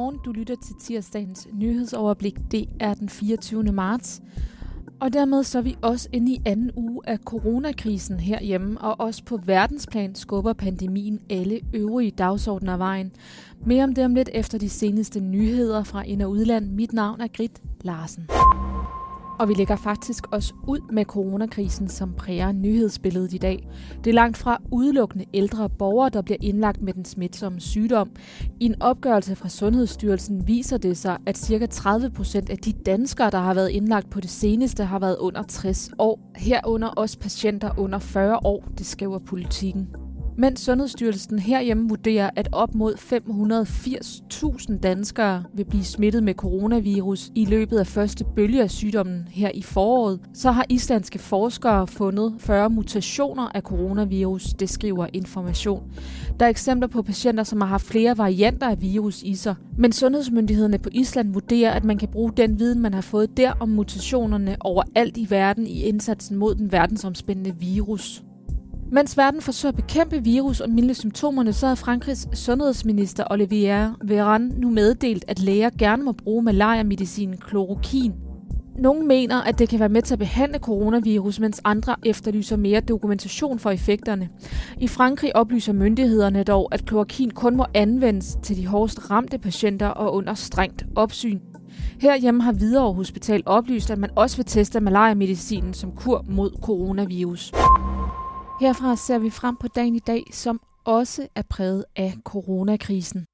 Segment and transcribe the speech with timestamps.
[0.00, 2.34] Godmorgen, du lytter til tirsdagens nyhedsoverblik.
[2.50, 3.62] Det er den 24.
[3.62, 4.22] marts.
[5.00, 9.24] Og dermed så er vi også inde i anden uge af coronakrisen herhjemme, og også
[9.24, 13.12] på verdensplan skubber pandemien alle øvrige dagsordner af vejen.
[13.66, 16.70] Mere om det om lidt efter de seneste nyheder fra ind- og udland.
[16.70, 18.28] Mit navn er Grit Larsen.
[19.40, 23.68] Og vi lægger faktisk også ud med coronakrisen, som præger nyhedsbilledet i dag.
[24.04, 28.10] Det er langt fra udelukkende ældre borgere, der bliver indlagt med den smitsomme sygdom.
[28.60, 31.66] I en opgørelse fra Sundhedsstyrelsen viser det sig, at ca.
[31.66, 35.42] 30 procent af de danskere, der har været indlagt på det seneste, har været under
[35.42, 36.32] 60 år.
[36.36, 39.88] Herunder også patienter under 40 år, det skriver politikken
[40.40, 47.44] mens Sundhedsstyrelsen herhjemme vurderer, at op mod 580.000 danskere vil blive smittet med coronavirus i
[47.44, 52.70] løbet af første bølge af sygdommen her i foråret, så har islandske forskere fundet 40
[52.70, 55.82] mutationer af coronavirus, det skriver Information.
[56.40, 59.92] Der er eksempler på patienter, som har haft flere varianter af virus i sig, men
[59.92, 63.68] sundhedsmyndighederne på Island vurderer, at man kan bruge den viden, man har fået der om
[63.68, 68.22] mutationerne overalt i verden i indsatsen mod den verdensomspændende virus.
[68.92, 74.60] Mens verden forsøger at bekæmpe virus og milde symptomerne, så har Frankrigs sundhedsminister Olivier Véran
[74.60, 78.12] nu meddelt, at læger gerne må bruge malariamedicinen klorokin.
[78.78, 82.80] Nogle mener, at det kan være med til at behandle coronavirus, mens andre efterlyser mere
[82.80, 84.28] dokumentation for effekterne.
[84.78, 89.88] I Frankrig oplyser myndighederne dog, at klorokin kun må anvendes til de hårdest ramte patienter
[89.88, 91.40] og under strengt opsyn.
[92.00, 97.52] Herhjemme har Hvidovre Hospital oplyst, at man også vil teste malariamedicinen som kur mod coronavirus.
[98.60, 103.26] Herfra ser vi frem på dagen i dag, som også er præget af coronakrisen.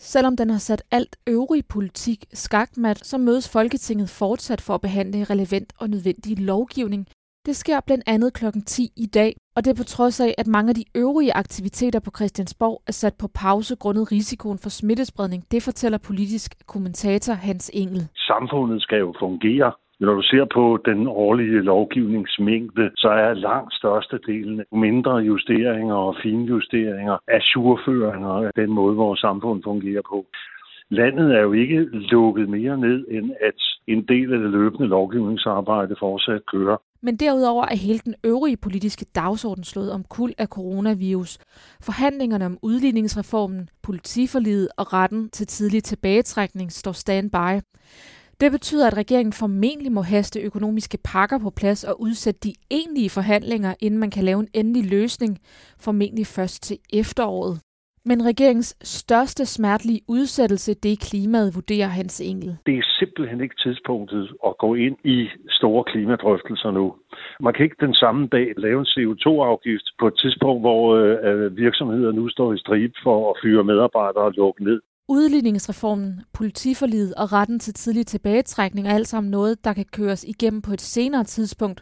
[0.00, 5.24] Selvom den har sat alt øvrig politik skakmat, så mødes Folketinget fortsat for at behandle
[5.24, 7.06] relevant og nødvendig lovgivning.
[7.46, 8.44] Det sker blandt andet kl.
[8.66, 12.00] 10 i dag, og det er på trods af, at mange af de øvrige aktiviteter
[12.00, 15.42] på Christiansborg er sat på pause grundet risikoen for smittespredning.
[15.50, 18.08] Det fortæller politisk kommentator Hans Engel.
[18.16, 23.74] Samfundet skal jo fungere, men når du ser på den årlige lovgivningsmængde, så er langt
[23.74, 30.26] størstedelen mindre justeringer og finjusteringer af surføringer af den måde, vores samfund fungerer på.
[30.90, 31.80] Landet er jo ikke
[32.14, 36.76] lukket mere ned, end at en del af det løbende lovgivningsarbejde fortsat kører.
[37.02, 41.38] Men derudover er hele den øvrige politiske dagsorden slået om kul af coronavirus.
[41.82, 47.60] Forhandlingerne om udligningsreformen, politiforliget og retten til tidlig tilbagetrækning står standby.
[48.42, 53.10] Det betyder, at regeringen formentlig må haste økonomiske pakker på plads og udsætte de egentlige
[53.10, 55.38] forhandlinger, inden man kan lave en endelig løsning,
[55.84, 57.54] formentlig først til efteråret.
[58.04, 62.56] Men regeringens største smertelige udsættelse, det er klimaet, vurderer Hans Engel.
[62.66, 66.94] Det er simpelthen ikke tidspunktet at gå ind i store klimadrøftelser nu.
[67.40, 72.12] Man kan ikke den samme dag lave en CO2-afgift på et tidspunkt, hvor øh, virksomheder
[72.12, 74.80] nu står i stribe for at fyre medarbejdere og lukke ned.
[75.16, 80.62] Udligningsreformen, politiforliget og retten til tidlig tilbagetrækning er alt sammen noget, der kan køres igennem
[80.62, 81.80] på et senere tidspunkt.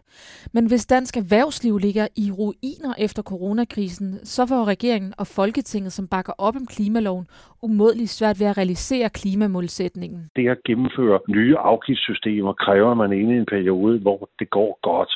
[0.55, 6.09] Men hvis dansk erhvervsliv ligger i ruiner efter coronakrisen, så får regeringen og Folketinget, som
[6.09, 7.27] bakker op om klimaloven,
[7.63, 10.21] umådeligt svært ved at realisere klimamålsætningen.
[10.37, 14.79] Det at gennemføre nye afgiftssystemer kræver, at man inde i en periode, hvor det går
[14.83, 15.13] godt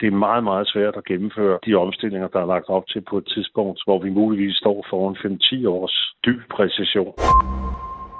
[0.00, 3.18] det er meget, meget svært at gennemføre de omstillinger, der er lagt op til på
[3.18, 7.14] et tidspunkt, hvor vi muligvis står foran 5-10 års dyb præcision.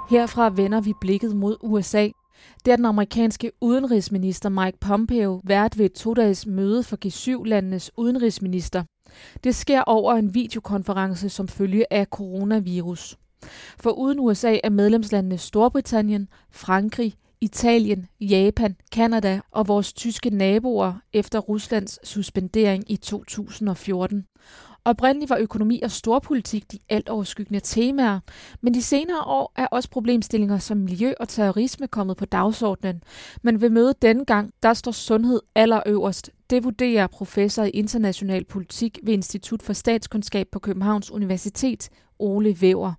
[0.09, 2.07] Herfra vender vi blikket mod USA.
[2.65, 8.83] Det er den amerikanske udenrigsminister Mike Pompeo vært ved et to-dages møde for G7-landenes udenrigsminister.
[9.43, 13.17] Det sker over en videokonference som følge af coronavirus.
[13.83, 21.39] For uden USA er medlemslandene Storbritannien, Frankrig, Italien, Japan, Kanada og vores tyske naboer efter
[21.39, 24.25] Ruslands suspendering i 2014.
[24.85, 28.19] Oprindeligt var økonomi og storpolitik de alt overskyggende temaer,
[28.61, 33.03] men de senere år er også problemstillinger som miljø og terrorisme kommet på dagsordenen.
[33.41, 36.31] Men ved mødet denne gang, der står sundhed allerøverst.
[36.49, 41.89] Det vurderer professor i international politik ved Institut for Statskundskab på Københavns Universitet,
[42.19, 42.93] Ole Væver.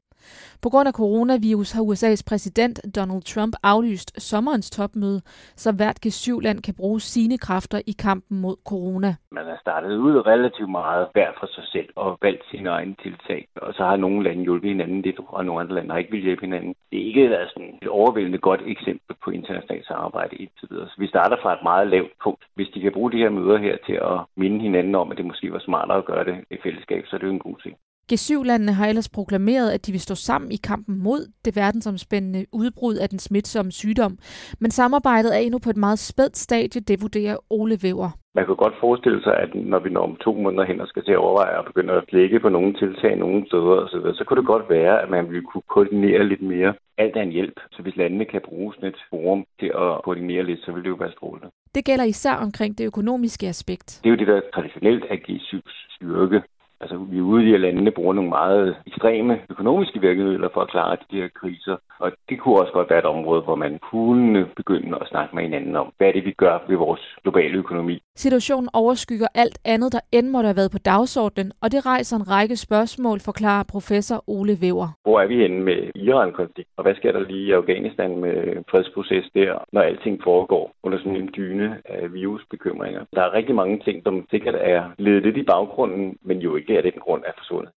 [0.63, 5.21] På grund af coronavirus har USA's præsident Donald Trump aflyst sommerens topmøde,
[5.57, 9.15] så hvert G7-land kan bruge sine kræfter i kampen mod corona.
[9.33, 13.49] Man har startet ud relativt meget hver for sig selv og valgt sine egne tiltag.
[13.57, 16.23] Og så har nogle lande hjulpet hinanden lidt, og nogle andre lande har ikke vil
[16.23, 16.75] hjælpe hinanden.
[16.91, 20.89] Det er ikke været sådan et overvældende godt eksempel på internationalt samarbejde indtil videre.
[20.89, 22.45] Så vi starter fra et meget lavt punkt.
[22.55, 25.27] Hvis de kan bruge de her møder her til at minde hinanden om, at det
[25.27, 27.77] måske var smartere at gøre det i fællesskab, så er det jo en god ting.
[28.13, 32.95] G7-landene har ellers proklameret, at de vil stå sammen i kampen mod det verdensomspændende udbrud
[32.95, 34.19] af den smitsomme sygdom.
[34.61, 38.11] Men samarbejdet er endnu på et meget spædt stadie, det vurderer Ole Væver.
[38.35, 41.05] Man kan godt forestille sig, at når vi når om to måneder hen og skal
[41.05, 44.41] til at overveje og begynde at lægge på nogle tiltag nogle steder osv., så kunne
[44.41, 47.59] det godt være, at man ville kunne koordinere lidt mere alt er en hjælp.
[47.75, 50.89] Så hvis landene kan bruge sådan et forum til at koordinere lidt, så vil det
[50.89, 51.49] jo være strålende.
[51.75, 53.89] Det gælder især omkring det økonomiske aspekt.
[54.03, 56.43] Det er jo det, der traditionelt er G7's styrke.
[56.81, 60.71] Altså, vi er ude i, at landene bruger nogle meget ekstreme økonomiske virkemidler for at
[60.71, 61.77] klare de her kriser.
[61.99, 65.43] Og det kunne også godt være et område, hvor man kunne begynde at snakke med
[65.43, 68.03] hinanden om, hvad er det, vi gør ved vores globale økonomi.
[68.17, 72.31] Situationen overskygger alt andet, der end måtte have været på dagsordenen, og det rejser en
[72.31, 74.89] række spørgsmål, forklarer professor Ole Væver.
[75.03, 78.35] Hvor er vi henne med Iran-konflikt, og hvad sker der lige i Afghanistan med
[78.71, 83.05] fredsproces der, når alting foregår under sådan en dyne af virusbekymringer?
[83.15, 86.70] Der er rigtig mange ting, som sikkert er ledet lidt i baggrunden, men jo ikke
[86.77, 87.73] af den grund er forsvundet.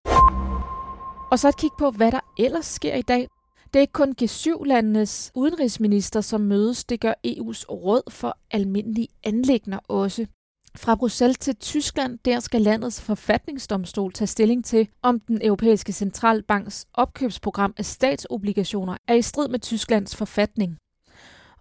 [1.31, 3.27] Og så et kig på, hvad der ellers sker i dag.
[3.65, 6.85] Det er ikke kun G7-landenes udenrigsminister, som mødes.
[6.85, 10.25] Det gør EU's råd for almindelige anlægner også.
[10.75, 16.85] Fra Bruxelles til Tyskland, der skal landets forfatningsdomstol tage stilling til, om den europæiske centralbanks
[16.93, 20.77] opkøbsprogram af statsobligationer er i strid med Tysklands forfatning.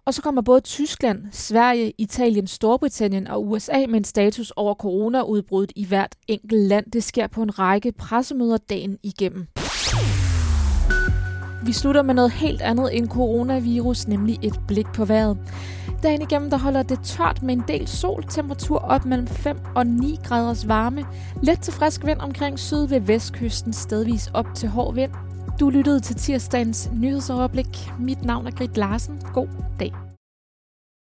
[0.05, 5.71] Og så kommer både Tyskland, Sverige, Italien, Storbritannien og USA med en status over coronaudbruddet
[5.75, 6.91] i hvert enkelt land.
[6.91, 9.47] Det sker på en række pressemøder dagen igennem.
[11.65, 15.37] Vi slutter med noget helt andet end coronavirus, nemlig et blik på vejret.
[16.03, 19.87] Dagen igennem der holder det tørt med en del sol, temperatur op mellem 5 og
[19.87, 21.05] 9 graders varme,
[21.43, 25.11] let til frisk vind omkring syd ved vestkysten, stedvis op til hård vind.
[25.59, 27.91] Du lyttede til tirsdagens nyhedsoverblik.
[27.99, 29.21] Mit navn er Grit Larsen.
[29.33, 29.47] God
[29.79, 30.02] dag.